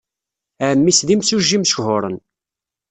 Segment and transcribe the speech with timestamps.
[0.69, 2.17] Ɛemmi-s d imsujji mechuṛen.